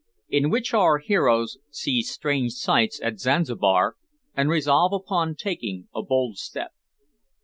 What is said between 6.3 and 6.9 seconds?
STEP.